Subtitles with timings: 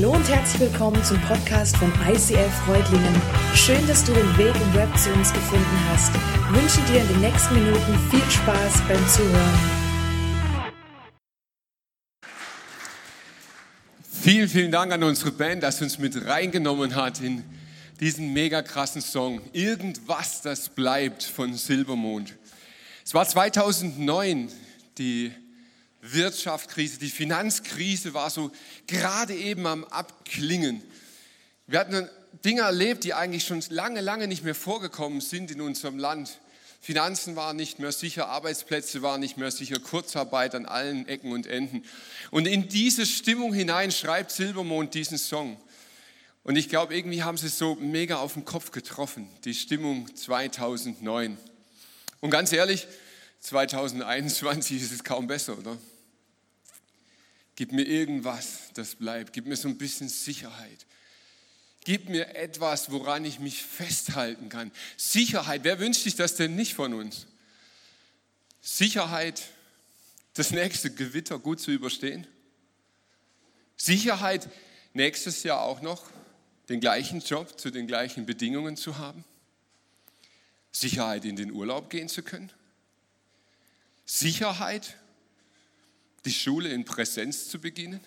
[0.00, 3.20] Hallo und herzlich willkommen zum Podcast von ICL Freudlingen.
[3.52, 6.14] Schön, dass du den Weg im Web zu uns gefunden hast.
[6.14, 9.58] Ich wünsche dir in den nächsten Minuten viel Spaß beim Zuhören.
[14.08, 17.42] Vielen, vielen Dank an unsere Band, dass sie uns mit reingenommen hat in
[17.98, 19.40] diesen mega krassen Song.
[19.52, 22.36] Irgendwas, das bleibt von Silbermond.
[23.04, 24.48] Es war 2009,
[24.96, 25.32] die
[26.12, 28.50] Wirtschaftskrise, die Finanzkrise war so
[28.86, 30.82] gerade eben am Abklingen.
[31.66, 32.08] Wir hatten
[32.44, 36.38] Dinge erlebt, die eigentlich schon lange, lange nicht mehr vorgekommen sind in unserem Land.
[36.80, 41.46] Finanzen waren nicht mehr sicher, Arbeitsplätze waren nicht mehr sicher, Kurzarbeit an allen Ecken und
[41.46, 41.84] Enden.
[42.30, 45.60] Und in diese Stimmung hinein schreibt Silbermond diesen Song.
[46.44, 50.14] Und ich glaube, irgendwie haben sie es so mega auf den Kopf getroffen, die Stimmung
[50.14, 51.36] 2009.
[52.20, 52.86] Und ganz ehrlich,
[53.40, 55.76] 2021 ist es kaum besser, oder?
[57.58, 59.32] Gib mir irgendwas, das bleibt.
[59.32, 60.86] Gib mir so ein bisschen Sicherheit.
[61.82, 64.70] Gib mir etwas, woran ich mich festhalten kann.
[64.96, 67.26] Sicherheit, wer wünscht sich das denn nicht von uns?
[68.60, 69.42] Sicherheit,
[70.34, 72.28] das nächste Gewitter gut zu überstehen.
[73.76, 74.48] Sicherheit,
[74.92, 76.12] nächstes Jahr auch noch
[76.68, 79.24] den gleichen Job zu den gleichen Bedingungen zu haben.
[80.70, 82.52] Sicherheit, in den Urlaub gehen zu können.
[84.06, 84.94] Sicherheit,
[86.24, 88.00] die Schule in Präsenz zu beginnen.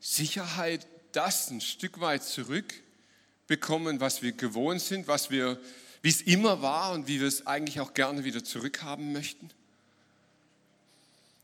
[0.00, 5.60] Sicherheit, das ein Stück weit zurückbekommen, was wir gewohnt sind, was wir,
[6.02, 9.50] wie es immer war und wie wir es eigentlich auch gerne wieder zurückhaben möchten.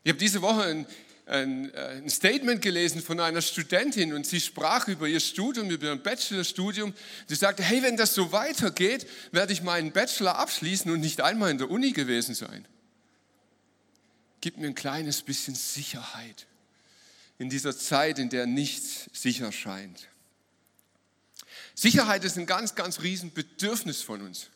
[0.03, 0.87] Ich habe diese Woche ein,
[1.27, 5.89] ein, äh, ein, Statement gelesen von einer Studentin und sie sprach über ihr Studium, über
[5.89, 6.95] ihr Bachelorstudium.
[7.27, 11.51] Sie sagte, hey, wenn das so weitergeht, werde ich meinen Bachelor abschließen und nicht einmal
[11.51, 12.67] in der Uni gewesen sein
[14.49, 16.47] gib mir ein kleines bisschen Sicherheit
[17.37, 20.09] in dieser Zeit, in der nichts sicher scheint.
[21.75, 24.47] Sicherheit ist ein ganz, ganz riesen Bedürfnis von uns.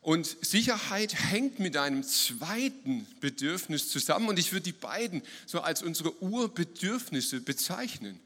[0.00, 5.84] Und Sicherheit hängt mit einem zweiten Bedürfnis zusammen und ich würde die beiden so als
[5.84, 8.18] unsere Urbedürfnisse bezeichnen.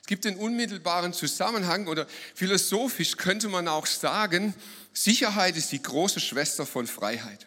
[0.00, 4.52] Es gibt den unmittelbaren Zusammenhang oder philosophisch könnte man auch sagen,
[4.92, 7.46] Sicherheit ist die große Schwester von Freiheit.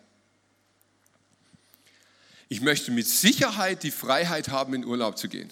[2.50, 5.52] Ich möchte mit Sicherheit die Freiheit haben, in Urlaub zu gehen.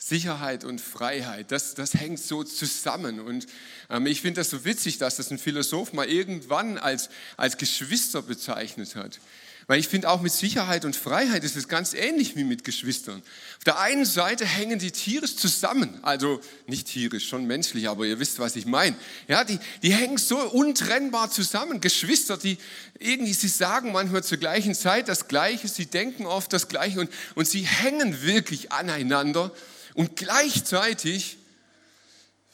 [0.00, 3.18] Sicherheit und Freiheit, das, das hängt so zusammen.
[3.20, 3.46] Und
[3.90, 8.22] ähm, ich finde das so witzig, dass das ein Philosoph mal irgendwann als, als Geschwister
[8.22, 9.18] bezeichnet hat.
[9.68, 13.22] Weil ich finde auch mit Sicherheit und Freiheit ist es ganz ähnlich wie mit Geschwistern.
[13.58, 18.18] Auf der einen Seite hängen die tierisch zusammen, also nicht tierisch, schon menschlich, aber ihr
[18.18, 18.96] wisst, was ich meine.
[19.28, 21.82] Ja, die, die hängen so untrennbar zusammen.
[21.82, 22.56] Geschwister, die
[22.98, 27.10] irgendwie, sie sagen manchmal zur gleichen Zeit das Gleiche, sie denken oft das Gleiche und,
[27.34, 29.52] und sie hängen wirklich aneinander
[29.92, 31.36] und gleichzeitig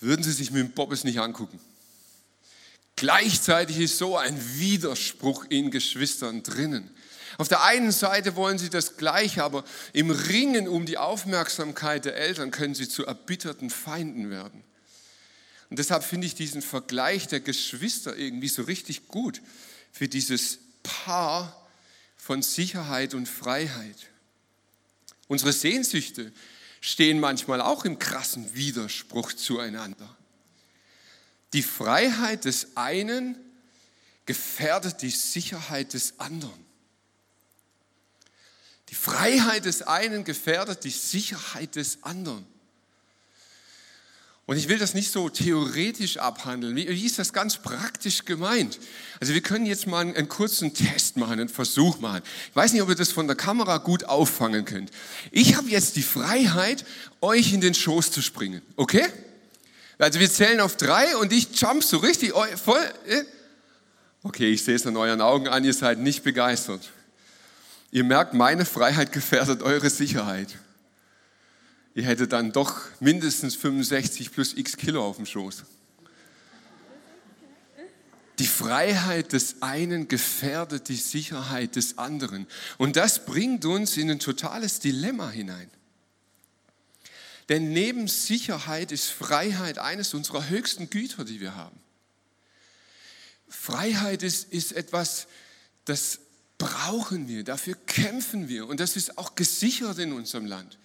[0.01, 1.61] würden sie sich mit dem Bobbes nicht angucken.
[2.97, 6.91] Gleichzeitig ist so ein Widerspruch in Geschwistern drinnen.
[7.39, 12.17] Auf der einen Seite wollen sie das Gleiche, aber im Ringen um die Aufmerksamkeit der
[12.17, 14.63] Eltern können sie zu erbitterten Feinden werden.
[15.71, 19.43] Und deshalb finde ich diesen Vergleich der Geschwister irgendwie so richtig gut
[19.91, 21.69] für dieses Paar
[22.17, 23.97] von Sicherheit und Freiheit.
[25.27, 26.33] Unsere Sehnsüchte
[26.81, 30.17] stehen manchmal auch im krassen Widerspruch zueinander.
[31.55, 33.37] Die Freiheit des einen
[34.27, 36.65] gefährdet die Sicherheit des anderen.
[38.95, 42.47] Die Freiheit des einen gefährdet die Sicherheit des anderen.
[44.47, 46.77] Und ich will das nicht so theoretisch abhandeln.
[46.77, 48.79] Wie, ist das ganz praktisch gemeint?
[49.19, 52.23] Also wir können jetzt mal einen, einen, kurzen Test machen, einen Versuch machen.
[52.51, 54.93] Ich weiß nicht, ob ihr das von der Kamera gut auffangen könnt.
[55.33, 56.85] Ich habe jetzt die Freiheit,
[57.21, 58.63] euch in den Schoß zu springen.
[58.77, 59.09] Okay?
[59.99, 62.95] Also wir zählen auf drei und ich jump so richtig voll.
[63.09, 63.25] Äh?
[64.23, 66.93] Okay, ich sehe es an euren Augen an, ihr seid nicht begeistert.
[67.95, 70.59] Ihr merkt, meine Freiheit gefährdet eure Sicherheit.
[71.95, 75.63] Ihr hättet dann doch mindestens 65 plus x Kilo auf dem Schoß.
[78.41, 82.49] Die Freiheit des einen gefährdet die Sicherheit des anderen.
[82.79, 85.71] Und das bringt uns in ein totales Dilemma hinein.
[87.49, 91.79] Denn neben Sicherheit ist Freiheit eines unserer höchsten Güter, die wir haben.
[93.49, 95.29] Freiheit ist, ist etwas,
[95.85, 96.19] das
[96.65, 100.79] brauchen wir, dafür kämpfen wir und das ist auch gesichert in unserem Land.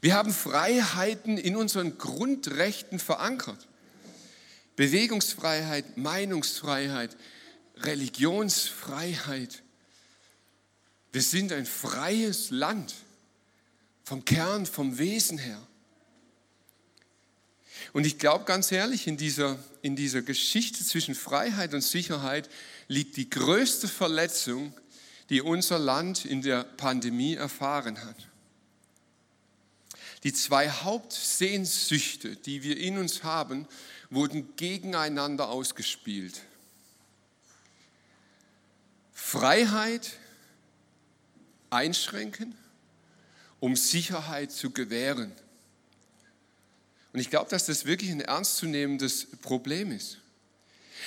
[0.00, 3.68] Wir haben Freiheiten in unseren Grundrechten verankert.
[4.74, 7.16] Bewegungsfreiheit, Meinungsfreiheit,
[7.76, 9.62] Religionsfreiheit.
[11.12, 12.94] Wir sind ein freies Land
[14.02, 15.64] vom Kern, vom Wesen her.
[17.92, 22.50] Und ich glaube ganz ehrlich, in dieser, in dieser Geschichte zwischen Freiheit und Sicherheit
[22.88, 24.74] liegt die größte Verletzung,
[25.30, 28.16] die unser Land in der Pandemie erfahren hat.
[30.24, 33.66] Die zwei Hauptsehnsüchte, die wir in uns haben,
[34.10, 36.42] wurden gegeneinander ausgespielt.
[39.12, 40.18] Freiheit
[41.70, 42.54] einschränken,
[43.60, 45.32] um Sicherheit zu gewähren.
[47.12, 50.19] Und ich glaube, dass das wirklich ein ernstzunehmendes Problem ist.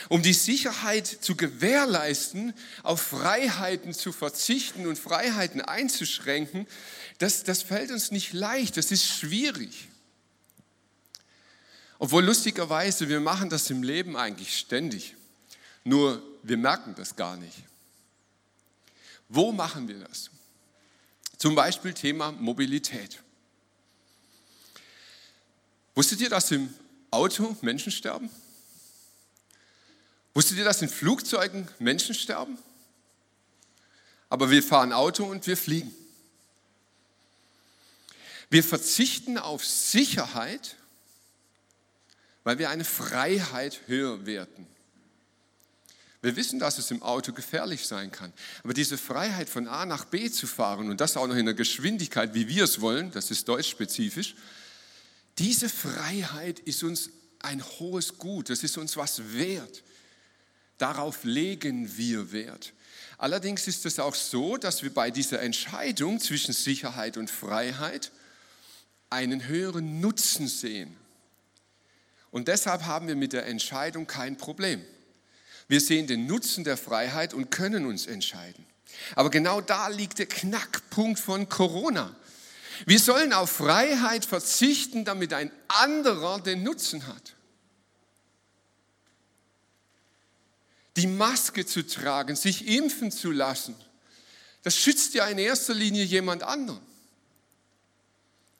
[0.09, 2.53] Um die Sicherheit zu gewährleisten,
[2.83, 6.67] auf Freiheiten zu verzichten und Freiheiten einzuschränken,
[7.19, 9.87] das, das fällt uns nicht leicht, das ist schwierig.
[11.99, 15.15] Obwohl lustigerweise, wir machen das im Leben eigentlich ständig.
[15.83, 17.57] Nur wir merken das gar nicht.
[19.29, 20.29] Wo machen wir das?
[21.37, 23.21] Zum Beispiel Thema Mobilität.
[25.95, 26.73] Wusstet ihr, dass im
[27.11, 28.29] Auto Menschen sterben?
[30.33, 32.57] Wusstet ihr, dass in Flugzeugen Menschen sterben?
[34.29, 35.93] Aber wir fahren Auto und wir fliegen.
[38.49, 40.75] Wir verzichten auf Sicherheit,
[42.43, 44.67] weil wir eine Freiheit höher werten.
[46.23, 48.31] Wir wissen, dass es im Auto gefährlich sein kann.
[48.63, 51.53] Aber diese Freiheit von A nach B zu fahren und das auch noch in der
[51.53, 54.35] Geschwindigkeit, wie wir es wollen, das ist deutschspezifisch,
[55.37, 57.09] diese Freiheit ist uns
[57.39, 59.83] ein hohes Gut, das ist uns was wert.
[60.77, 62.73] Darauf legen wir Wert.
[63.17, 68.11] Allerdings ist es auch so, dass wir bei dieser Entscheidung zwischen Sicherheit und Freiheit
[69.09, 70.95] einen höheren Nutzen sehen.
[72.31, 74.83] Und deshalb haben wir mit der Entscheidung kein Problem.
[75.67, 78.65] Wir sehen den Nutzen der Freiheit und können uns entscheiden.
[79.15, 82.15] Aber genau da liegt der Knackpunkt von Corona.
[82.85, 87.35] Wir sollen auf Freiheit verzichten, damit ein anderer den Nutzen hat.
[90.95, 93.75] Die Maske zu tragen, sich impfen zu lassen,
[94.63, 96.79] das schützt ja in erster Linie jemand anderen.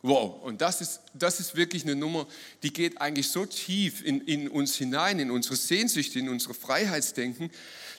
[0.05, 2.27] Wow, und das ist, das ist wirklich eine Nummer,
[2.61, 7.49] die geht eigentlich so tief in, in uns hinein, in unsere Sehnsüchte, in unsere Freiheitsdenken,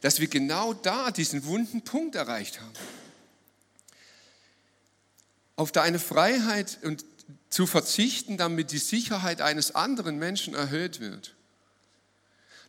[0.03, 2.73] dass wir genau da diesen wunden Punkt erreicht haben.
[5.57, 7.07] Auf deine Freiheit und
[7.49, 11.34] zu verzichten, damit die Sicherheit eines anderen Menschen erhöht wird,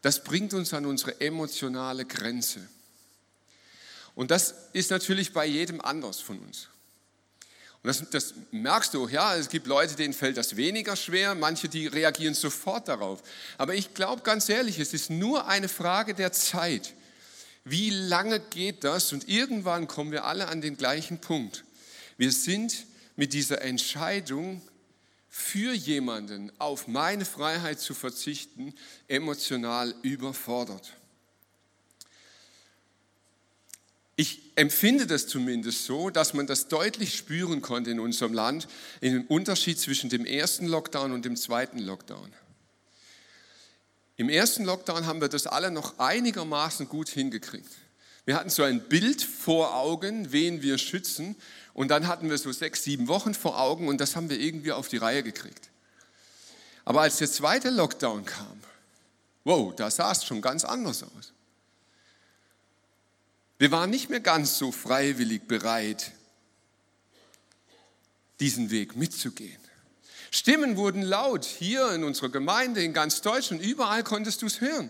[0.06, 2.60] das bringt uns an unsere emotionale Grenze.
[4.14, 6.68] Und das ist natürlich bei jedem anders von uns.
[7.82, 11.70] Und das, das, merkst du, ja, es gibt Leute, denen fällt das weniger schwer, manche,
[11.70, 13.24] die reagieren sofort darauf.
[13.58, 16.94] Aber ich glaube ganz ehrlich, es ist nur eine Frage der Zeit.
[17.64, 19.12] Wie lange geht das?
[19.12, 21.64] Und irgendwann kommen wir alle an den gleichen Punkt.
[22.16, 22.86] Wir sind
[23.16, 24.62] mit dieser Entscheidung
[25.38, 28.74] für jemanden auf meine Freiheit zu verzichten,
[29.10, 30.94] emotional überfordert.
[34.16, 38.70] Ich empfinde das zumindest so, dass man das deutlich spüren konnte in unserem Land,
[39.02, 42.32] in dem Unterschied zwischen dem ersten Lockdown und dem zweiten Lockdown.
[44.16, 47.72] Im ersten Lockdown haben wir das alle noch einigermaßen gut hingekriegt.
[48.24, 51.36] Wir hatten so ein Bild vor Augen, wen wir schützen,
[51.76, 54.72] und dann hatten wir so sechs, sieben Wochen vor Augen und das haben wir irgendwie
[54.72, 55.70] auf die Reihe gekriegt.
[56.86, 58.60] Aber als der zweite Lockdown kam,
[59.44, 61.34] wow, da sah es schon ganz anders aus.
[63.60, 66.14] Wir waren nicht mehr ganz so freiwillig bereit,
[68.40, 69.62] diesen Weg mitzugehen.
[70.32, 74.90] Stimmen wurden laut hier in unserer Gemeinde, in ganz Deutschland, überall konntest du es hören.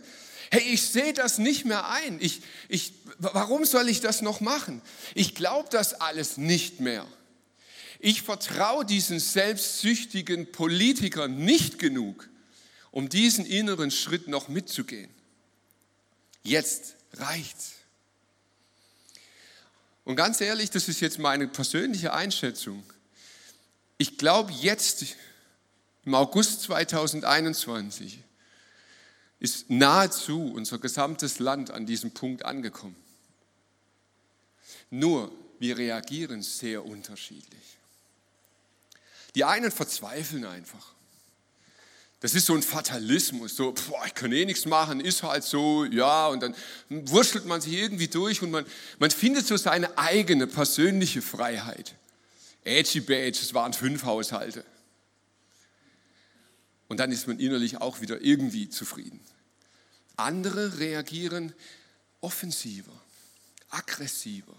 [0.56, 2.18] Hey, ich sehe das nicht mehr ein.
[2.22, 4.82] Ich, ich, warum soll ich das noch machen?
[5.14, 7.06] Ich glaube das alles nicht mehr.
[8.00, 12.30] Ich vertraue diesen selbstsüchtigen Politikern nicht genug,
[12.92, 15.10] um diesen inneren Schritt noch mitzugehen.
[16.42, 17.74] Jetzt reicht's.
[20.06, 22.82] Und ganz ehrlich, das ist jetzt meine persönliche Einschätzung.
[23.98, 25.04] Ich glaube, jetzt
[26.06, 28.20] im August 2021
[29.46, 32.96] ist nahezu unser gesamtes Land an diesem Punkt angekommen.
[34.90, 37.78] Nur, wir reagieren sehr unterschiedlich.
[39.36, 40.94] Die einen verzweifeln einfach.
[42.22, 45.86] Das ist so ein Fatalismus, so, boah, ich kann eh nichts machen, ist halt so,
[45.86, 46.56] ja, und dann
[46.90, 48.66] wurschtelt man sich irgendwie durch und man,
[48.98, 51.94] man findet so seine eigene persönliche Freiheit.
[52.64, 54.66] Edgy Badge, es waren fünf Haushalte.
[56.88, 59.20] Und dann ist man innerlich auch wieder irgendwie zufrieden.
[60.18, 61.54] Andere reagieren
[62.22, 62.94] offensiver,
[63.70, 64.56] aggressiver.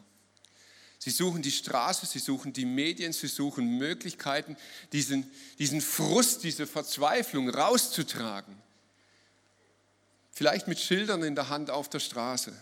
[0.98, 4.56] Sie suchen die Straße, sie suchen die Medien, sie suchen Möglichkeiten,
[4.92, 8.56] diesen, diesen Frust, diese Verzweiflung rauszutragen.
[10.32, 12.52] Vielleicht mit Schildern in der Hand auf der Straße.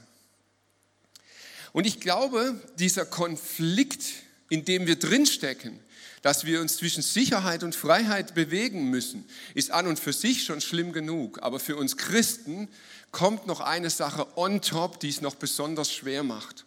[1.73, 4.05] Und ich glaube, dieser Konflikt,
[4.49, 5.79] in dem wir drinstecken,
[6.23, 9.25] dass wir uns zwischen Sicherheit und Freiheit bewegen müssen,
[9.55, 11.43] ist an und für sich schon schlimm genug.
[11.43, 12.69] Aber für uns Christen
[13.13, 16.65] kommt noch eine Sache on top, die es noch besonders schwer macht.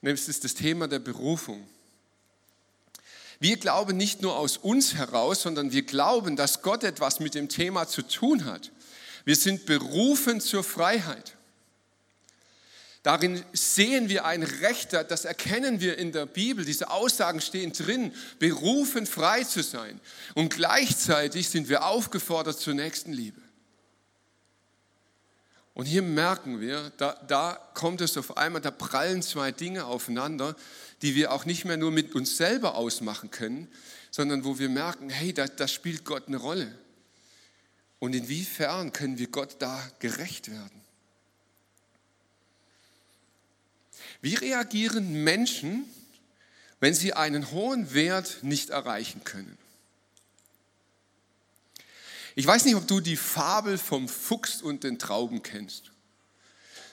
[0.00, 1.66] Nämlich ist das Thema der Berufung.
[3.38, 7.48] Wir glauben nicht nur aus uns heraus, sondern wir glauben, dass Gott etwas mit dem
[7.48, 8.70] Thema zu tun hat.
[9.24, 11.36] Wir sind berufen zur Freiheit.
[13.02, 16.64] Darin sehen wir ein Recht, das erkennen wir in der Bibel.
[16.64, 20.00] Diese Aussagen stehen drin, berufen frei zu sein.
[20.34, 23.40] Und gleichzeitig sind wir aufgefordert zur Nächstenliebe.
[25.74, 30.54] Und hier merken wir, da, da kommt es auf einmal, da prallen zwei Dinge aufeinander,
[31.00, 33.68] die wir auch nicht mehr nur mit uns selber ausmachen können,
[34.10, 36.78] sondern wo wir merken, hey, da, da spielt Gott eine Rolle.
[37.98, 40.81] Und inwiefern können wir Gott da gerecht werden?
[44.22, 45.84] Wie reagieren Menschen,
[46.78, 49.58] wenn sie einen hohen Wert nicht erreichen können?
[52.36, 55.90] Ich weiß nicht, ob du die Fabel vom Fuchs und den Trauben kennst.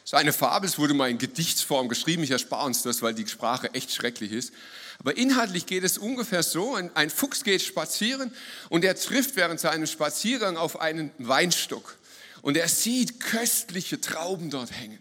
[0.01, 3.27] Das ist eine Fabel, wurde mal in Gedichtsform geschrieben, ich erspare uns das, weil die
[3.27, 4.51] Sprache echt schrecklich ist.
[4.97, 8.33] Aber inhaltlich geht es ungefähr so, ein Fuchs geht spazieren
[8.69, 11.95] und er trifft während seinem Spaziergang auf einen Weinstock
[12.41, 14.99] und er sieht köstliche Trauben dort hängen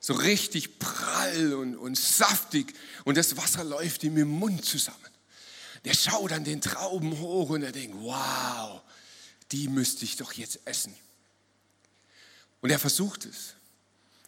[0.00, 2.74] so richtig prall und, und saftig
[3.04, 4.98] und das Wasser läuft ihm im Mund zusammen.
[5.84, 8.82] Der schaut an den Trauben hoch und er denkt, wow,
[9.52, 10.94] die müsste ich doch jetzt essen.
[12.60, 13.54] Und er versucht es.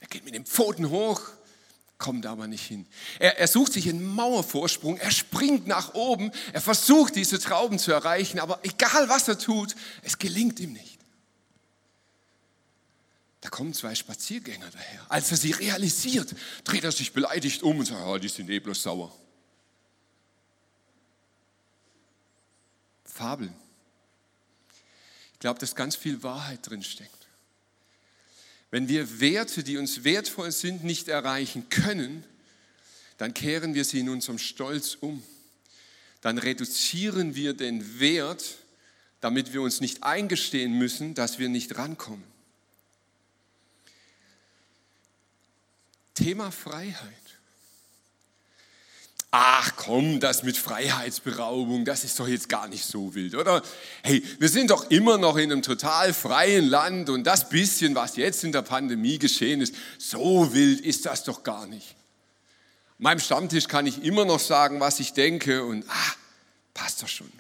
[0.01, 1.21] Er geht mit den Pfoten hoch,
[1.99, 2.87] kommt aber nicht hin.
[3.19, 7.93] Er, er sucht sich einen Mauervorsprung, er springt nach oben, er versucht diese Trauben zu
[7.93, 10.90] erreichen, aber egal was er tut, es gelingt ihm nicht.
[13.41, 15.07] Da kommen zwei Spaziergänger daher.
[15.09, 18.59] Als er sie realisiert, dreht er sich beleidigt um und sagt, oh, die sind eh
[18.59, 19.17] bloß sauer.
[23.05, 23.55] Fabeln.
[25.33, 27.21] Ich glaube, dass ganz viel Wahrheit drin steckt.
[28.71, 32.25] Wenn wir Werte, die uns wertvoll sind, nicht erreichen können,
[33.17, 35.23] dann kehren wir sie in unserem Stolz um.
[36.21, 38.59] Dann reduzieren wir den Wert,
[39.21, 42.30] damit wir uns nicht eingestehen müssen, dass wir nicht rankommen.
[46.15, 47.21] Thema Freiheit.
[49.33, 53.63] Ach komm, das mit Freiheitsberaubung, das ist doch jetzt gar nicht so wild, oder?
[54.03, 58.17] Hey, wir sind doch immer noch in einem total freien Land und das bisschen, was
[58.17, 61.95] jetzt in der Pandemie geschehen ist, so wild ist das doch gar nicht.
[62.99, 66.13] An meinem Stammtisch kann ich immer noch sagen, was ich denke und ah,
[66.75, 67.31] passt doch schon.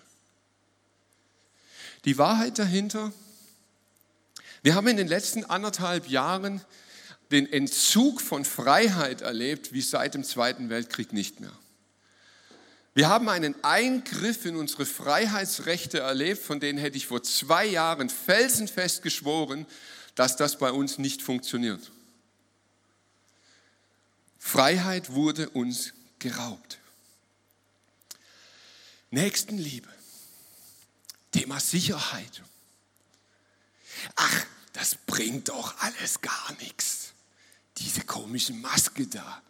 [2.04, 3.12] Die Wahrheit dahinter,
[4.62, 6.64] wir haben in den letzten anderthalb Jahren
[7.30, 11.52] den Entzug von Freiheit erlebt wie seit dem Zweiten Weltkrieg nicht mehr.
[12.92, 18.10] Wir haben einen Eingriff in unsere Freiheitsrechte erlebt, von denen hätte ich vor zwei Jahren
[18.10, 19.64] felsenfest geschworen,
[20.16, 21.92] dass das bei uns nicht funktioniert.
[24.40, 26.78] Freiheit wurde uns geraubt.
[29.10, 29.88] Nächstenliebe.
[31.30, 32.42] Thema Sicherheit.
[34.16, 37.09] Ach, das bringt doch alles gar nichts
[37.80, 39.42] diese komische Maske da.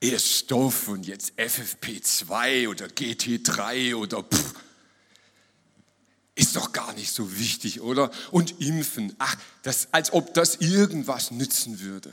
[0.00, 4.54] Erst Stoff und jetzt FFP2 oder GT3 oder pff.
[6.34, 8.10] Ist doch gar nicht so wichtig, oder?
[8.30, 12.12] Und impfen, ach, das, als ob das irgendwas nützen würde.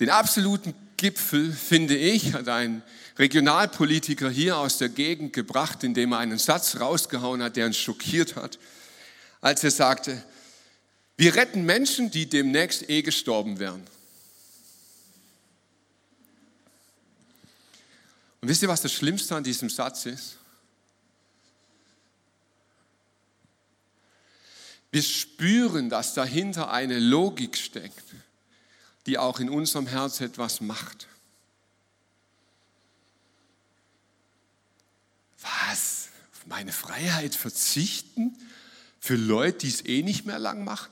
[0.00, 2.82] Den absoluten Gipfel, finde ich, hat ein
[3.18, 8.34] Regionalpolitiker hier aus der Gegend gebracht, indem er einen Satz rausgehauen hat, der uns schockiert
[8.36, 8.58] hat,
[9.40, 10.24] als er sagte,
[11.22, 13.86] wir retten Menschen, die demnächst eh gestorben wären.
[18.40, 20.38] Und wisst ihr, was das Schlimmste an diesem Satz ist?
[24.90, 28.02] Wir spüren, dass dahinter eine Logik steckt,
[29.06, 31.06] die auch in unserem Herz etwas macht.
[35.40, 36.08] Was?
[36.32, 38.36] Auf meine Freiheit verzichten?
[38.98, 40.91] Für Leute, die es eh nicht mehr lang machen?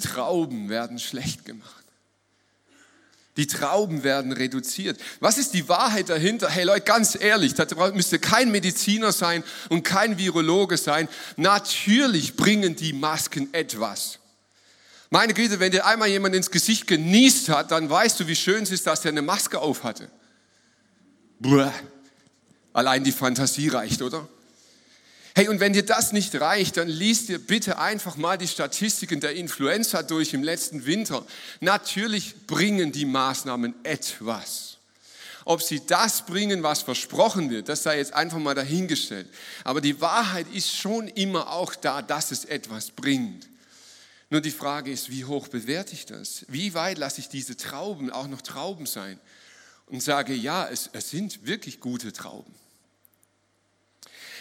[0.00, 1.84] Trauben werden schlecht gemacht.
[3.36, 5.00] Die Trauben werden reduziert.
[5.20, 6.50] Was ist die Wahrheit dahinter?
[6.50, 11.08] Hey Leute, ganz ehrlich, da müsste kein Mediziner sein und kein Virologe sein.
[11.36, 14.18] Natürlich bringen die Masken etwas.
[15.10, 18.62] Meine Güte, wenn dir einmal jemand ins Gesicht genießt hat, dann weißt du, wie schön
[18.64, 20.10] es ist, dass er eine Maske auf hatte.
[21.38, 21.72] Buah.
[22.72, 24.28] Allein die Fantasie reicht, oder?
[25.40, 29.20] Hey, und wenn dir das nicht reicht, dann liest dir bitte einfach mal die Statistiken
[29.20, 31.24] der Influenza durch im letzten Winter.
[31.60, 34.76] Natürlich bringen die Maßnahmen etwas.
[35.46, 39.28] Ob sie das bringen, was versprochen wird, das sei jetzt einfach mal dahingestellt.
[39.64, 43.48] Aber die Wahrheit ist schon immer auch da, dass es etwas bringt.
[44.28, 46.44] Nur die Frage ist, wie hoch bewerte ich das?
[46.48, 49.18] Wie weit lasse ich diese Trauben auch noch Trauben sein?
[49.86, 52.59] Und sage, ja, es, es sind wirklich gute Trauben.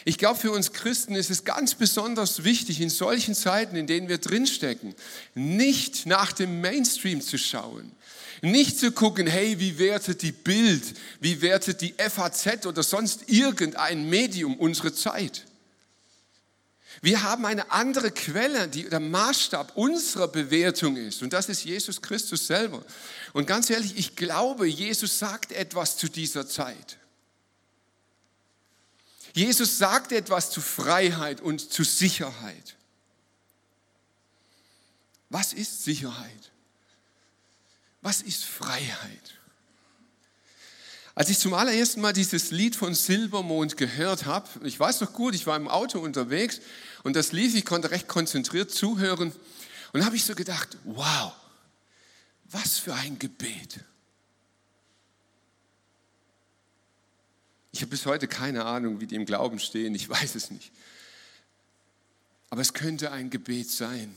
[0.06, 4.08] Ich glaube, für uns Christen ist es ganz besonders wichtig, in solchen Zeiten, in denen
[4.08, 4.96] wir drinstecken,
[5.36, 7.92] nicht nach dem Mainstream zu schauen.
[8.42, 10.84] Nicht zu gucken, hey, wie wertet die Bild,
[11.20, 15.46] wie wertet die FAZ oder sonst irgendein Medium unsere Zeit.
[17.02, 21.22] Wir haben eine andere Quelle, die der Maßstab unserer Bewertung ist.
[21.22, 22.84] Und das ist Jesus Christus selber.
[23.34, 26.98] Und ganz ehrlich, ich glaube, Jesus sagt etwas zu dieser Zeit.
[29.34, 32.76] Jesus sagt etwas zu Freiheit und zu Sicherheit.
[35.30, 36.52] Was ist Sicherheit?
[38.02, 39.40] Was ist Freiheit?
[41.16, 45.36] Als ich zum allerersten Mal dieses Lied von Silbermond gehört habe, ich weiß noch gut,
[45.36, 46.62] ich war im Auto unterwegs
[47.04, 49.34] und das lief, ich konnte recht konzentriert zuhören
[49.92, 51.34] und habe ich so gedacht, wow,
[52.46, 53.82] was für ein Gebet.
[57.72, 60.72] Ich habe bis heute keine Ahnung, wie die im Glauben stehen, ich weiß es nicht.
[62.50, 64.16] Aber es könnte ein Gebet sein.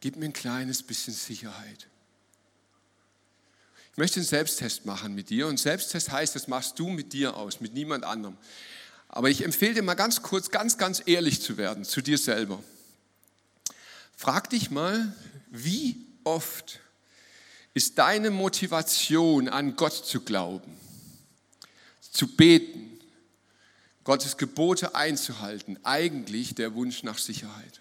[0.00, 1.86] Gib mir ein kleines bisschen Sicherheit.
[3.92, 5.48] Ich möchte einen Selbsttest machen mit dir.
[5.48, 8.36] Und Selbsttest heißt, das machst du mit dir aus, mit niemand anderem.
[9.08, 12.62] Aber ich empfehle dir mal ganz kurz, ganz, ganz ehrlich zu werden zu dir selber.
[14.16, 15.14] Frag dich mal,
[15.50, 16.80] wie oft
[17.74, 20.72] ist deine Motivation, an Gott zu glauben,
[22.18, 22.98] zu beten,
[24.02, 27.80] Gottes Gebote einzuhalten, eigentlich der Wunsch nach Sicherheit?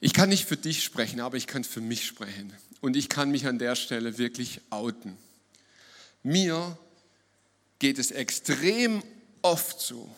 [0.00, 2.52] Ich kann nicht für dich sprechen, aber ich kann für mich sprechen.
[2.80, 5.16] Und ich kann mich an der Stelle wirklich outen.
[6.24, 6.76] Mir
[7.78, 9.04] geht es extrem
[9.42, 10.12] oft so,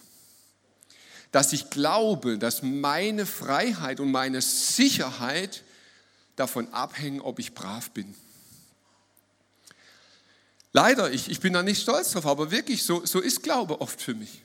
[1.33, 5.65] dass ich glaube, dass meine Freiheit und meine Sicherheit
[6.37, 8.15] davon abhängen, ob ich brav bin.
[10.73, 14.01] Leider, ich, ich bin da nicht stolz drauf, aber wirklich, so, so ist Glaube oft
[14.01, 14.43] für mich.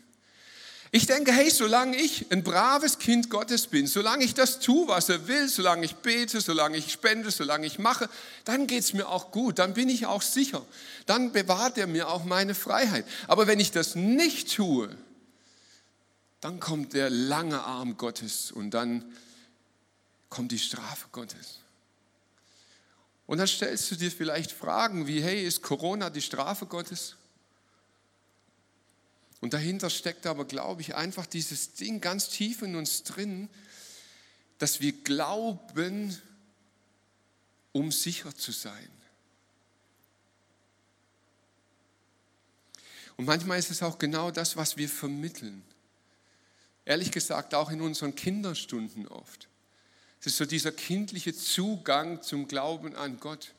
[0.92, 5.10] Ich denke, hey, solange ich ein braves Kind Gottes bin, solange ich das tue, was
[5.10, 8.10] er will, solange ich bete, solange ich spende, solange ich mache,
[8.46, 10.66] dann geht es mir auch gut, dann bin ich auch sicher.
[11.06, 13.06] Dann bewahrt er mir auch meine Freiheit.
[13.28, 14.90] Aber wenn ich das nicht tue,
[16.40, 19.04] dann kommt der lange Arm Gottes und dann
[20.30, 21.60] kommt die Strafe Gottes.
[23.28, 27.18] Und dann stellst du dir vielleicht Fragen wie, hey, ist Corona die Strafe Gottes?
[29.42, 33.50] Und dahinter steckt aber, glaube ich, einfach dieses Ding ganz tief in uns drin,
[34.58, 36.20] dass wir glauben,
[37.74, 38.90] um sicher zu sein.
[43.18, 45.64] Und manchmal ist es auch genau das, was wir vermitteln.
[46.86, 49.48] Ehrlich gesagt, auch in unseren Kinderstunden oft.
[50.20, 53.54] Es ist so dieser kindliche Zugang zum Glauben an Gott.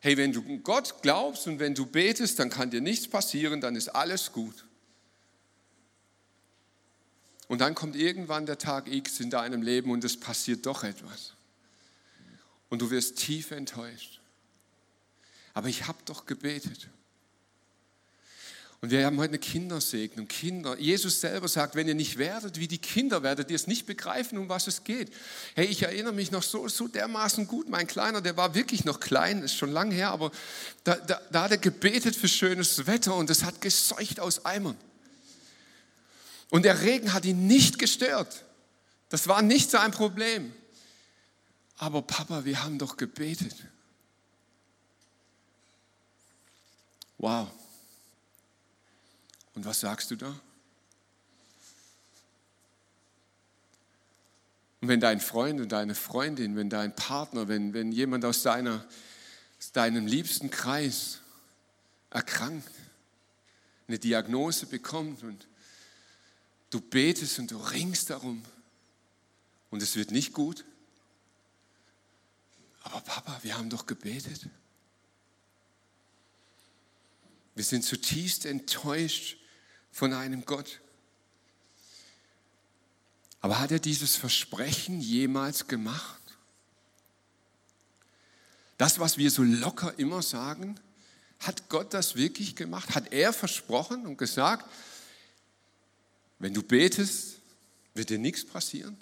[0.00, 3.76] Hey, wenn du Gott glaubst und wenn du betest, dann kann dir nichts passieren, dann
[3.76, 4.64] ist alles gut.
[7.48, 11.32] Und dann kommt irgendwann der Tag X in deinem Leben und es passiert doch etwas.
[12.68, 14.20] Und du wirst tief enttäuscht.
[15.54, 16.88] Aber ich habe doch gebetet.
[18.80, 20.28] Und wir haben heute eine Kindersegnung.
[20.28, 20.78] Kinder.
[20.78, 24.38] Jesus selber sagt, wenn ihr nicht werdet wie die Kinder, werdet ihr es nicht begreifen,
[24.38, 25.12] um was es geht.
[25.56, 27.68] Hey, ich erinnere mich noch so, so dermaßen gut.
[27.68, 30.30] Mein Kleiner, der war wirklich noch klein, ist schon lang her, aber
[30.84, 34.76] da, da, da hat er gebetet für schönes Wetter und es hat geseucht aus Eimern.
[36.50, 38.44] Und der Regen hat ihn nicht gestört.
[39.08, 40.54] Das war nicht sein Problem.
[41.78, 43.54] Aber Papa, wir haben doch gebetet.
[47.18, 47.48] Wow.
[49.58, 50.28] Und was sagst du da?
[54.80, 58.86] Und wenn dein Freund und deine Freundin, wenn dein Partner, wenn, wenn jemand aus, deiner,
[59.58, 61.22] aus deinem liebsten Kreis
[62.10, 62.70] erkrankt,
[63.88, 65.48] eine Diagnose bekommt und
[66.70, 68.44] du betest und du ringst darum
[69.70, 70.64] und es wird nicht gut.
[72.84, 74.48] Aber Papa, wir haben doch gebetet.
[77.56, 79.38] Wir sind zutiefst enttäuscht
[79.92, 80.80] von einem Gott.
[83.40, 86.20] Aber hat er dieses Versprechen jemals gemacht?
[88.76, 90.78] Das, was wir so locker immer sagen,
[91.40, 92.94] hat Gott das wirklich gemacht?
[92.94, 94.68] Hat er versprochen und gesagt,
[96.38, 97.38] wenn du betest,
[97.94, 98.96] wird dir nichts passieren?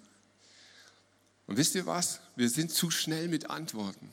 [1.47, 2.21] Und wisst ihr was?
[2.35, 4.11] Wir sind zu schnell mit Antworten.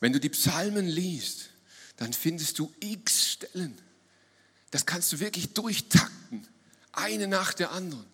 [0.00, 1.50] Wenn du die Psalmen liest,
[1.96, 3.78] dann findest du x Stellen.
[4.76, 6.46] Das kannst du wirklich durchtakten,
[6.92, 8.04] eine nach der anderen.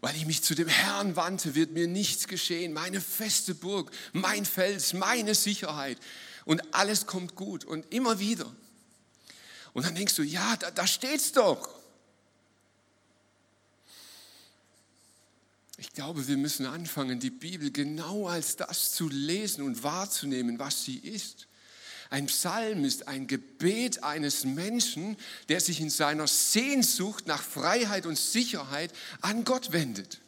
[0.00, 2.72] Weil ich mich zu dem Herrn wandte, wird mir nichts geschehen.
[2.72, 5.98] Meine feste Burg, mein Fels, meine Sicherheit.
[6.44, 7.64] Und alles kommt gut.
[7.64, 8.54] Und immer wieder.
[9.72, 11.68] Und dann denkst du, ja, da, da steht's doch.
[15.76, 20.84] Ich glaube, wir müssen anfangen, die Bibel genau als das zu lesen und wahrzunehmen, was
[20.84, 21.48] sie ist.
[22.12, 25.16] Ein Psalm ist ein Gebet eines Menschen,
[25.48, 30.20] der sich in seiner Sehnsucht nach Freiheit und Sicherheit an Gott wendet.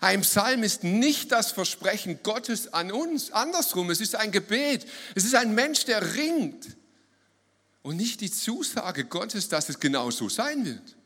[0.00, 5.24] Ein Psalm ist nicht das Versprechen Gottes an uns, andersrum, es ist ein Gebet, es
[5.24, 6.76] ist ein Mensch, der ringt
[7.82, 10.96] und nicht die Zusage Gottes, dass es genau so sein wird.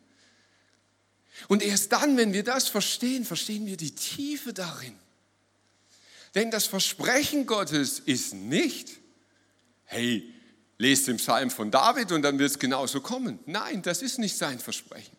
[1.49, 4.99] Und erst dann, wenn wir das verstehen, verstehen wir die Tiefe darin.
[6.35, 8.99] Denn das Versprechen Gottes ist nicht,
[9.89, 10.33] hey,
[10.77, 13.39] lest den Psalm von David und dann wird es genauso kommen.
[13.47, 15.17] Nein, das ist nicht sein Versprechen.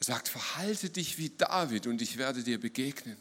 [0.00, 3.16] Er sagt, verhalte dich wie David und ich werde dir begegnen.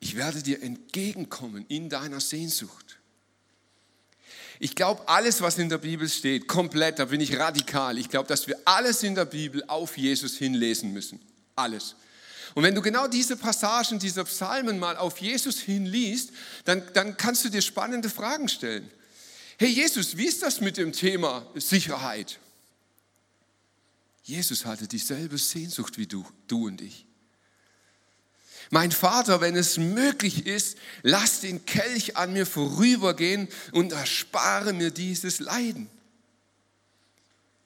[0.00, 2.98] Ich werde dir entgegenkommen in deiner Sehnsucht.
[4.58, 7.98] Ich glaube, alles, was in der Bibel steht, komplett, da bin ich radikal.
[7.98, 11.20] Ich glaube, dass wir alles in der Bibel auf Jesus hinlesen müssen.
[11.54, 11.94] Alles.
[12.54, 16.30] Und wenn du genau diese Passagen dieser Psalmen mal auf Jesus hinliest,
[16.64, 18.90] dann, dann kannst du dir spannende Fragen stellen.
[19.58, 22.38] Hey Jesus, wie ist das mit dem Thema Sicherheit?
[24.24, 27.06] Jesus hatte dieselbe Sehnsucht wie du, du und ich.
[28.70, 34.90] Mein Vater, wenn es möglich ist, lass den Kelch an mir vorübergehen und erspare mir
[34.90, 35.90] dieses Leiden.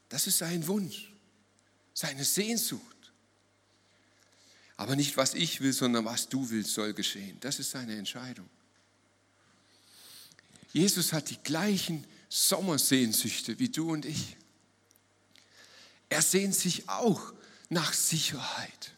[0.09, 1.13] Das ist sein Wunsch,
[1.95, 2.96] seine Sehnsucht.
[4.77, 7.39] Aber nicht, was ich will, sondern was du willst, soll geschehen.
[7.41, 8.49] Das ist seine Entscheidung.
[10.73, 14.37] Jesus hat die gleichen Sommersehnsüchte wie du und ich.
[16.09, 17.33] Er sehnt sich auch
[17.71, 18.93] nach Sicherheit.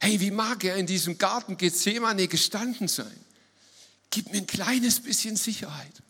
[0.00, 3.18] Hey, wie mag er in diesem Garten Gethsemane gestanden sein?
[4.10, 6.02] Gib mir ein kleines bisschen Sicherheit.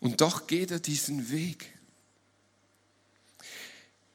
[0.00, 1.75] Und doch geht er diesen Weg.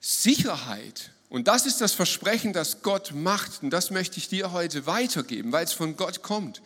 [0.02, 4.88] Sicherheit, und das ist das Versprechen, das Gott macht, und das möchte ich dir heute
[4.88, 6.62] weitergeben, weil es von Gott kommt.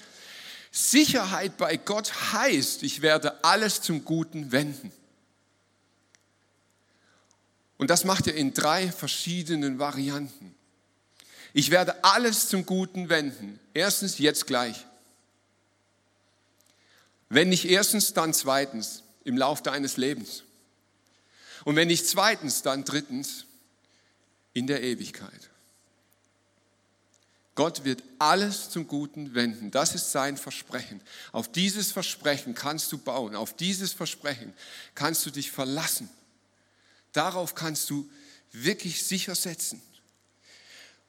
[0.72, 4.92] Sicherheit bei Gott heißt, ich werde alles zum Guten wenden.
[7.78, 10.56] Und das macht er in drei verschiedenen Varianten.
[11.54, 13.60] Ich werde alles zum Guten wenden.
[13.74, 14.86] Erstens, jetzt gleich.
[17.30, 20.45] Wenn nicht erstens, dann zweitens im Lauf deines Lebens.
[21.66, 23.46] Und wenn nicht zweitens, dann drittens
[24.54, 25.50] in der Ewigkeit.
[27.56, 29.72] Gott wird alles zum Guten wenden.
[29.72, 31.02] Das ist sein Versprechen.
[31.32, 33.36] Auf dieses Versprechen kannst du bauen.
[33.36, 34.54] Auf dieses Versprechen
[34.94, 36.10] kannst du dich verlassen.
[37.14, 38.10] Darauf kannst du
[38.52, 39.82] wirklich sicher setzen.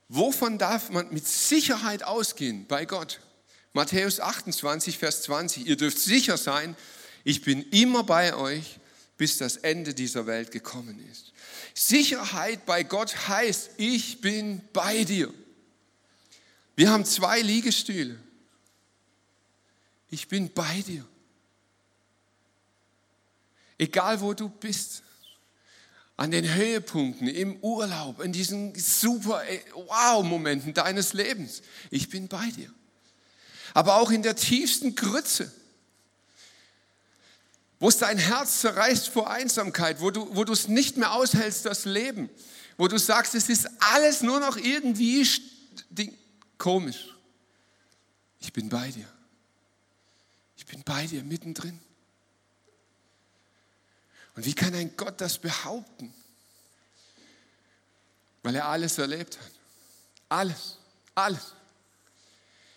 [0.09, 3.21] Wovon darf man mit Sicherheit ausgehen bei Gott?
[3.73, 5.67] Matthäus 28, Vers 20.
[5.67, 6.77] Ihr dürft sicher sein,
[7.25, 8.79] ich bin immer bei euch,
[9.17, 11.33] bis das Ende dieser Welt gekommen ist.
[11.75, 15.33] Sicherheit bei Gott heißt, ich bin bei dir.
[16.75, 18.19] Wir haben zwei Liegestühle.
[20.11, 21.07] Ich bin bei dir.
[23.79, 25.03] Egal wo du bist
[26.17, 29.43] an den Höhepunkten, im Urlaub, in diesen super
[29.75, 31.63] Wow-Momenten deines Lebens.
[31.91, 32.73] Ich bin bei dir.
[33.75, 35.53] Aber auch in der tiefsten Grütze,
[37.79, 41.67] wo es dein Herz zerreißt vor Einsamkeit, wo du, wo du es nicht mehr aushältst,
[41.67, 42.31] das Leben,
[42.77, 45.27] wo du sagst, es ist alles nur noch irgendwie
[46.59, 47.15] komisch.
[48.41, 49.09] Ich bin bei dir.
[50.57, 51.79] Ich bin bei dir mittendrin.
[54.35, 56.13] Und wie kann ein Gott das behaupten?
[58.43, 59.53] Weil er alles erlebt hat.
[60.29, 60.79] Alles,
[61.15, 61.55] alles.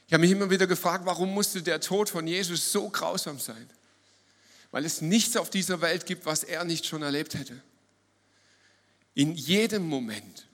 [0.07, 3.69] Ich habe mich immer wieder gefragt, warum musste der Tod von Jesus so grausam sein?
[4.71, 7.61] Weil es nichts auf dieser Welt gibt, was er nicht schon erlebt hätte.
[9.15, 10.47] In jedem Moment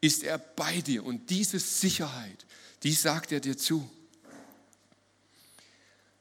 [0.00, 2.44] ist er bei dir und diese Sicherheit,
[2.82, 3.88] die sagt er dir zu.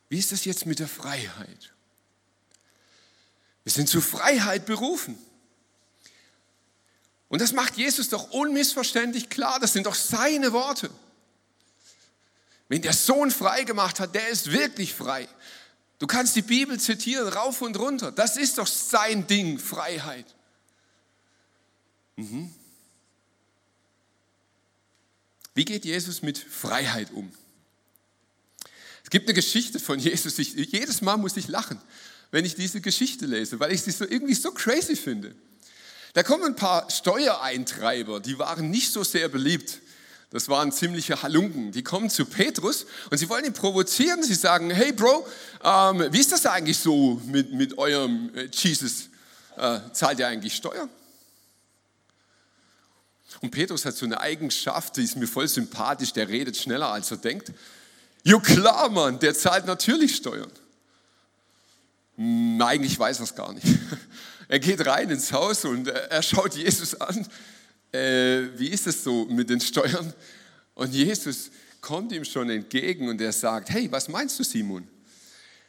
[0.09, 1.73] Wie ist das jetzt mit der Freiheit?
[3.63, 5.17] Wir sind zur Freiheit berufen.
[7.29, 9.59] Und das macht Jesus doch unmissverständlich klar.
[9.59, 10.89] Das sind doch seine Worte.
[12.67, 15.29] Wenn der Sohn frei gemacht hat, der ist wirklich frei.
[16.01, 18.11] Du kannst die Bibel zitieren, rauf und runter.
[18.11, 20.25] Das ist doch sein Ding, Freiheit.
[22.15, 22.51] Mhm.
[25.53, 27.31] Wie geht Jesus mit Freiheit um?
[29.03, 30.39] Es gibt eine Geschichte von Jesus.
[30.39, 31.79] Ich, jedes Mal muss ich lachen,
[32.31, 35.35] wenn ich diese Geschichte lese, weil ich sie so irgendwie so crazy finde.
[36.13, 39.77] Da kommen ein paar Steuereintreiber, die waren nicht so sehr beliebt.
[40.31, 41.73] Das waren ziemliche Halunken.
[41.73, 44.23] Die kommen zu Petrus und sie wollen ihn provozieren.
[44.23, 45.27] Sie sagen, hey Bro,
[45.61, 49.09] ähm, wie ist das eigentlich so mit, mit eurem äh, Jesus?
[49.57, 50.87] Äh, zahlt ihr eigentlich Steuer?
[53.41, 57.11] Und Petrus hat so eine Eigenschaft, die ist mir voll sympathisch, der redet schneller als
[57.11, 57.51] er denkt.
[58.23, 60.51] Jo klar, Mann, der zahlt natürlich Steuern.
[62.15, 63.67] Hm, eigentlich weiß er es gar nicht.
[64.47, 67.25] Er geht rein ins Haus und er schaut Jesus an.
[67.91, 70.13] Äh, wie ist es so mit den Steuern?
[70.75, 71.51] Und Jesus
[71.81, 74.87] kommt ihm schon entgegen und er sagt, hey, was meinst du, Simon?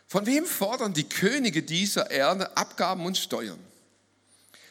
[0.07, 3.59] Von wem fordern die Könige dieser Erde Abgaben und Steuern?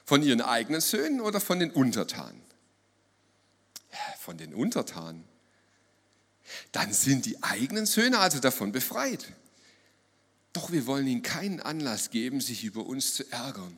[0.06, 2.42] Von ihren eigenen Söhnen oder von den Untertanen?
[4.20, 5.24] Von den Untertanen.
[6.72, 9.34] Dann sind die eigenen Söhne also davon befreit.
[10.54, 13.78] Doch wir wollen ihnen keinen Anlass geben, sich über uns zu ärgern.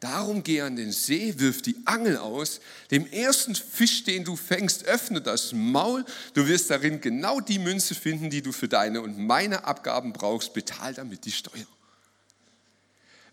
[0.00, 2.60] Darum geh an den See, wirf die Angel aus,
[2.90, 7.94] dem ersten Fisch, den du fängst, öffne das Maul, du wirst darin genau die Münze
[7.94, 11.66] finden, die du für deine und meine Abgaben brauchst, betal damit die Steuer.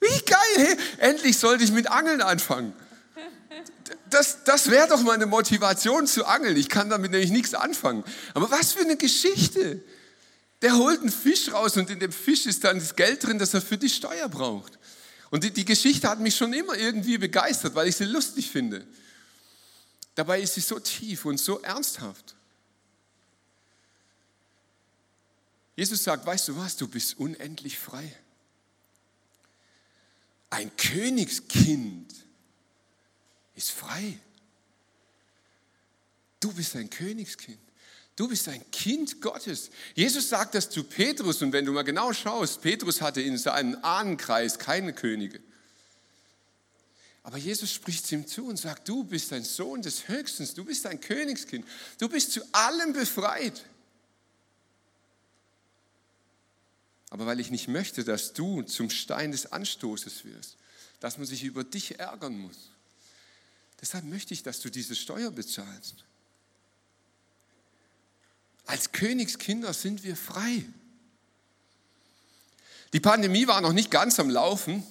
[0.01, 0.77] Wie geil, hey?
[0.97, 2.73] endlich sollte ich mit Angeln anfangen.
[4.09, 6.57] Das, das wäre doch meine Motivation zu angeln.
[6.57, 8.03] Ich kann damit nämlich nichts anfangen.
[8.33, 9.81] Aber was für eine Geschichte.
[10.63, 13.53] Der holt einen Fisch raus und in dem Fisch ist dann das Geld drin, das
[13.53, 14.76] er für die Steuer braucht.
[15.29, 18.87] Und die, die Geschichte hat mich schon immer irgendwie begeistert, weil ich sie lustig finde.
[20.15, 22.35] Dabei ist sie so tief und so ernsthaft.
[25.75, 28.11] Jesus sagt, weißt du was, du bist unendlich frei.
[30.49, 32.11] Ein Königskind
[33.53, 34.17] ist frei.
[36.39, 37.59] Du bist ein Königskind.
[38.17, 39.69] Du bist ein Kind Gottes.
[39.93, 43.77] Jesus sagt das zu Petrus und wenn du mal genau schaust, Petrus hatte in seinem
[43.83, 45.39] Ahnenkreis keine Könige.
[47.21, 50.87] Aber Jesus spricht ihm zu und sagt, du bist ein Sohn des Höchsten, du bist
[50.87, 51.63] ein Königskind,
[51.99, 53.65] du bist zu allem befreit.
[57.11, 60.57] Aber weil ich nicht möchte, dass du zum Stein des Anstoßes wirst,
[60.99, 62.71] dass man sich über dich ärgern muss,
[63.79, 66.03] deshalb möchte ich, dass du diese Steuer bezahlst.
[68.67, 70.65] Als Königskinder sind wir frei.
[72.93, 74.83] Die Pandemie war noch nicht ganz am Laufen.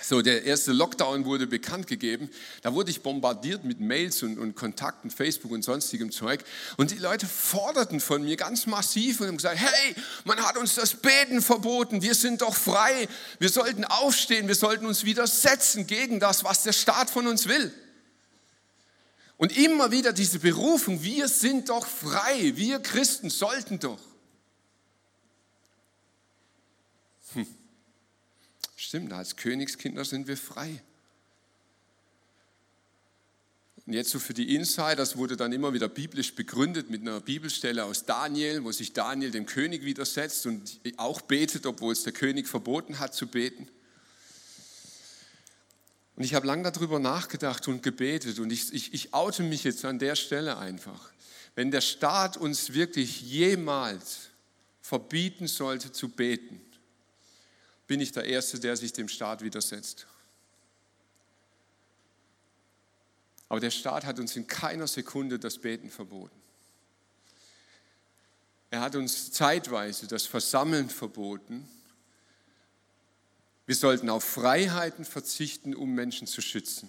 [0.00, 2.30] So, der erste Lockdown wurde bekannt gegeben.
[2.62, 6.44] Da wurde ich bombardiert mit Mails und, und, Kontakten, Facebook und sonstigem Zeug.
[6.76, 9.94] Und die Leute forderten von mir ganz massiv und haben gesagt, hey,
[10.24, 12.00] man hat uns das Beten verboten.
[12.02, 13.08] Wir sind doch frei.
[13.40, 14.46] Wir sollten aufstehen.
[14.46, 17.72] Wir sollten uns widersetzen gegen das, was der Staat von uns will.
[19.38, 24.00] Und immer wieder diese Berufung, wir sind doch frei, wir Christen sollten doch.
[27.32, 27.46] Hm.
[28.76, 30.82] Stimmt, als Königskinder sind wir frei.
[33.86, 37.84] Und jetzt so für die Insiders wurde dann immer wieder biblisch begründet mit einer Bibelstelle
[37.84, 42.48] aus Daniel, wo sich Daniel dem König widersetzt und auch betet, obwohl es der König
[42.48, 43.68] verboten hat zu beten.
[46.18, 49.84] Und ich habe lange darüber nachgedacht und gebetet und ich, ich, ich oute mich jetzt
[49.84, 51.12] an der Stelle einfach.
[51.54, 54.30] Wenn der Staat uns wirklich jemals
[54.82, 56.60] verbieten sollte zu beten,
[57.86, 60.08] bin ich der Erste, der sich dem Staat widersetzt.
[63.48, 66.34] Aber der Staat hat uns in keiner Sekunde das Beten verboten.
[68.70, 71.68] Er hat uns zeitweise das Versammeln verboten
[73.68, 76.88] wir sollten auf Freiheiten verzichten, um Menschen zu schützen.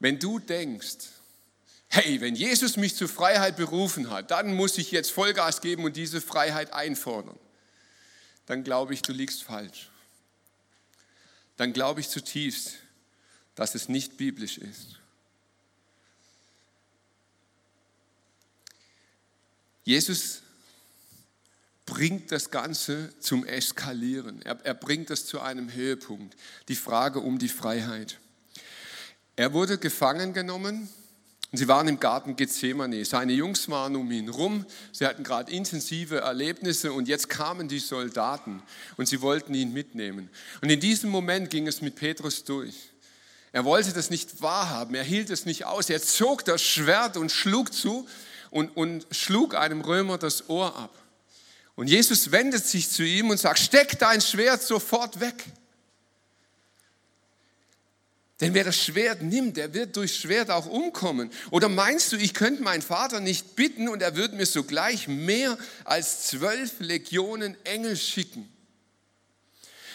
[0.00, 0.98] Wenn du denkst,
[1.88, 5.96] hey, wenn Jesus mich zur Freiheit berufen hat, dann muss ich jetzt Vollgas geben und
[5.96, 7.38] diese Freiheit einfordern,
[8.44, 9.88] dann glaube ich, du liegst falsch.
[11.56, 12.74] Dann glaube ich zutiefst,
[13.54, 14.98] dass es nicht biblisch ist.
[19.84, 20.42] Jesus
[21.90, 24.40] bringt das Ganze zum Eskalieren.
[24.42, 26.36] Er, er bringt es zu einem Höhepunkt.
[26.68, 28.20] Die Frage um die Freiheit.
[29.34, 30.88] Er wurde gefangen genommen
[31.50, 33.04] Und sie waren im Garten Gethsemane.
[33.04, 34.64] Seine Jungs waren um ihn rum.
[34.92, 38.62] Sie hatten gerade intensive Erlebnisse und jetzt kamen die Soldaten
[38.96, 40.30] und sie wollten ihn mitnehmen.
[40.62, 42.90] Und in diesem Moment ging es mit Petrus durch.
[43.50, 44.94] Er wollte das nicht wahrhaben.
[44.94, 45.90] Er hielt es nicht aus.
[45.90, 48.06] Er zog das Schwert und schlug zu
[48.50, 50.99] und, und schlug einem Römer das Ohr ab.
[51.80, 55.46] Und Jesus wendet sich zu ihm und sagt, steck dein Schwert sofort weg.
[58.38, 61.30] Denn wer das Schwert nimmt, der wird durchs Schwert auch umkommen.
[61.50, 65.56] Oder meinst du, ich könnte meinen Vater nicht bitten und er würde mir sogleich mehr
[65.84, 68.46] als zwölf Legionen Engel schicken?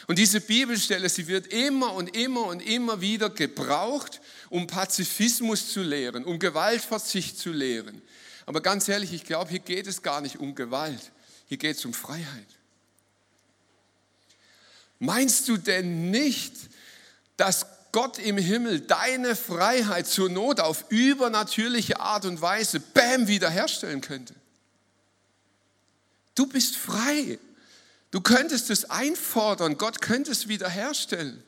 [0.08, 5.84] Und diese Bibelstelle, sie wird immer und immer und immer wieder gebraucht, um Pazifismus zu
[5.84, 8.02] lehren, um Gewaltverzicht zu lehren.
[8.48, 11.12] Aber ganz ehrlich, ich glaube, hier geht es gar nicht um Gewalt,
[11.48, 12.48] hier geht es um Freiheit.
[15.00, 16.54] Meinst du denn nicht,
[17.38, 24.02] dass Gott im Himmel deine Freiheit zur Not auf übernatürliche Art und Weise, bam, wiederherstellen
[24.02, 24.36] könnte.
[26.34, 27.40] Du bist frei.
[28.12, 29.78] Du könntest es einfordern.
[29.78, 31.42] Gott könnte es wiederherstellen.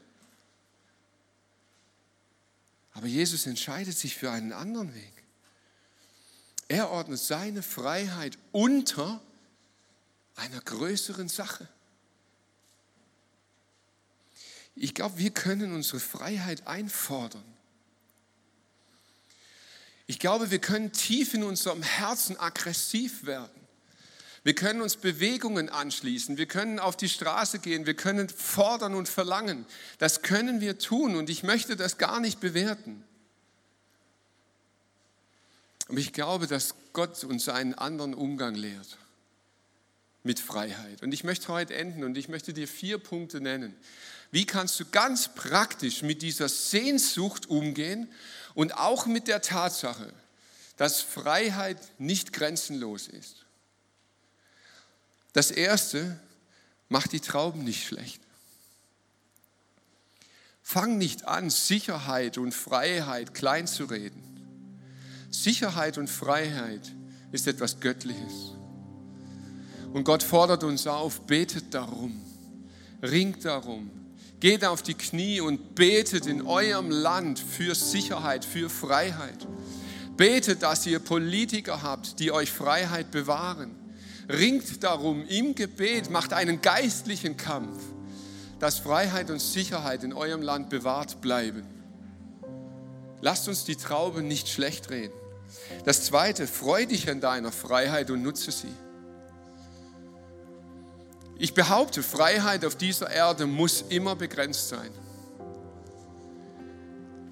[2.93, 5.13] Aber Jesus entscheidet sich für einen anderen Weg.
[6.67, 9.21] Er ordnet seine Freiheit unter
[10.37, 11.67] einer größeren Sache.
[14.75, 17.43] Ich glaube, wir können unsere Freiheit einfordern.
[20.05, 23.49] Ich glaube, wir können tief in unserem Herzen aggressiv werden.
[24.43, 29.09] Wir können uns Bewegungen anschließen, wir können auf die Straße gehen, wir können fordern und
[29.09, 29.65] verlangen.
[29.97, 33.03] Das können wir tun und ich möchte das gar nicht bewerten.
[35.89, 38.97] Aber ich glaube, dass Gott uns einen anderen Umgang lehrt
[40.27, 41.01] mit Freiheit.
[41.01, 43.75] Und ich möchte heute enden und ich möchte dir vier Punkte nennen,
[44.29, 48.11] wie kannst du ganz praktisch mit dieser Sehnsucht umgehen
[48.53, 50.13] und auch mit der Tatsache,
[50.75, 53.45] dass Freiheit nicht grenzenlos ist?
[55.31, 56.19] Das Erste,
[56.89, 58.21] mach die Trauben nicht schlecht.
[60.61, 64.21] Fang nicht an, Sicherheit und Freiheit klein zu reden.
[65.31, 66.93] Sicherheit und Freiheit
[67.31, 68.56] ist etwas Göttliches.
[69.97, 72.21] Und Gott fordert uns auf, betet darum,
[73.01, 73.89] ringt darum,
[74.39, 79.47] Geht auf die Knie und betet in eurem Land für Sicherheit, für Freiheit.
[80.15, 83.71] Betet, dass ihr Politiker habt, die euch Freiheit bewahren.
[84.29, 87.81] Ringt darum im Gebet, macht einen geistlichen Kampf,
[88.59, 91.63] dass Freiheit und Sicherheit in eurem Land bewahrt bleiben.
[93.21, 95.15] Lasst uns die Trauben nicht schlecht reden.
[95.85, 98.67] Das Zweite, freu dich an deiner Freiheit und nutze sie.
[101.39, 104.91] Ich behaupte, Freiheit auf dieser Erde muss immer begrenzt sein.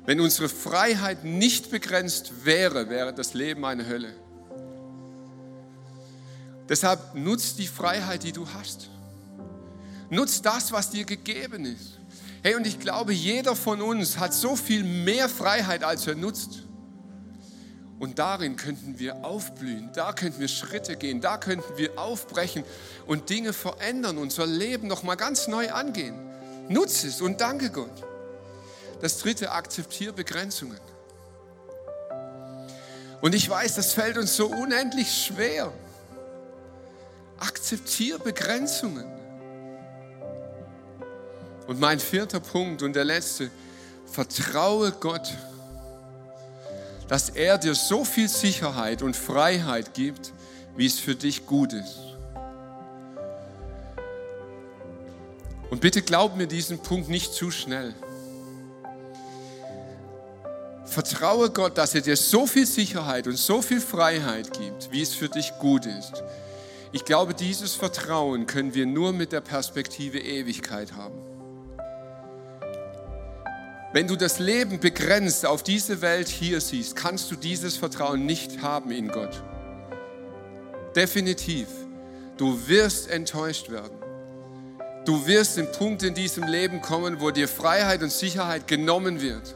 [0.06, 4.13] Wenn unsere Freiheit nicht begrenzt wäre, wäre das Leben eine Hölle.
[6.70, 8.89] Deshalb nutz die Freiheit, die du hast.
[10.10, 12.00] Nutz das, was dir gegeben ist.
[12.44, 16.64] Hey, und ich glaube, jeder von uns hat so viel mehr Freiheit, als er nutzt.
[17.97, 22.65] Und darin könnten wir aufblühen, da könnten wir Schritte gehen, da könnten wir aufbrechen
[23.08, 26.19] und Dinge verändern, unser Leben nochmal ganz neu angehen.
[26.67, 28.03] Nutze es und danke Gott.
[29.01, 30.79] Das dritte, akzeptiere Begrenzungen.
[33.21, 35.71] Und ich weiß, das fällt uns so unendlich schwer.
[37.38, 39.05] Akzeptiere Begrenzungen.
[41.67, 43.49] Und mein vierter Punkt und der letzte,
[44.05, 45.34] vertraue Gott
[47.08, 50.34] dass er dir so viel Sicherheit und Freiheit gibt,
[50.76, 52.00] wie es für dich gut ist.
[55.70, 57.94] Und bitte glaub mir diesen Punkt nicht zu schnell.
[60.86, 65.13] Vertraue Gott, dass er dir so viel Sicherheit und so viel Freiheit gibt, wie es
[65.13, 66.24] für dich gut ist.
[66.91, 71.35] Ich glaube, dieses Vertrauen können wir nur mit der Perspektive Ewigkeit haben.
[73.93, 78.62] Wenn du das Leben begrenzt auf diese Welt hier siehst, kannst du dieses Vertrauen nicht
[78.62, 79.41] haben in Gott.
[80.95, 81.68] Definitiv.
[82.38, 83.97] Du wirst enttäuscht werden.
[85.05, 89.55] Du wirst den Punkt in diesem Leben kommen, wo dir Freiheit und Sicherheit genommen wird.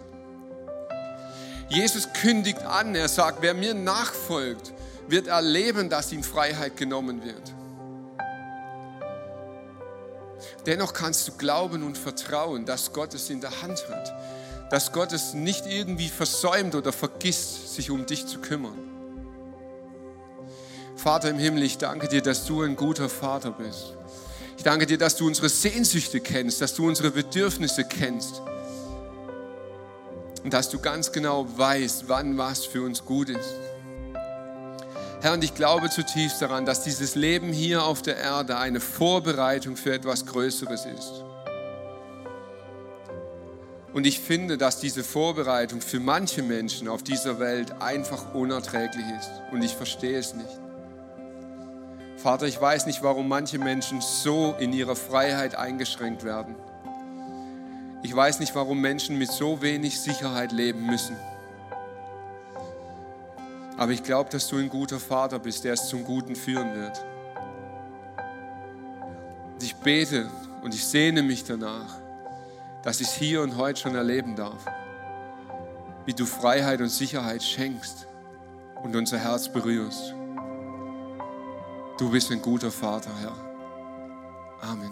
[1.70, 4.74] Jesus kündigt an, er sagt, wer mir nachfolgt,
[5.08, 7.54] wird erleben, dass ihm Freiheit genommen wird.
[10.66, 14.14] Dennoch kannst du glauben und vertrauen, dass Gott es in der Hand hat.
[14.72, 18.78] Dass Gott es nicht irgendwie versäumt oder vergisst, sich um dich zu kümmern.
[20.96, 23.96] Vater im Himmel, ich danke dir, dass du ein guter Vater bist.
[24.58, 28.42] Ich danke dir, dass du unsere Sehnsüchte kennst, dass du unsere Bedürfnisse kennst.
[30.44, 33.54] und dass du ganz genau weißt, wann was für uns gut ist.
[35.22, 39.76] Herr, und ich glaube zutiefst daran, dass dieses Leben hier auf der Erde eine Vorbereitung
[39.76, 41.26] für etwas Größeres ist.
[43.92, 49.30] Und ich finde, dass diese Vorbereitung für manche Menschen auf dieser Welt einfach unerträglich ist.
[49.52, 50.60] Und ich verstehe es nicht.
[52.16, 56.56] Vater, ich weiß nicht, warum manche Menschen so in ihrer Freiheit eingeschränkt werden.
[58.04, 61.18] Ich weiß nicht, warum Menschen mit so wenig Sicherheit leben müssen.
[63.80, 67.02] Aber ich glaube, dass du ein guter Vater bist, der es zum Guten führen wird.
[69.54, 70.30] Und ich bete
[70.62, 71.96] und ich sehne mich danach,
[72.84, 74.66] dass ich es hier und heute schon erleben darf,
[76.06, 78.06] wie du Freiheit und Sicherheit schenkst
[78.84, 80.14] und unser Herz berührst.
[81.98, 83.36] Du bist ein guter Vater, Herr.
[84.62, 84.92] Amen.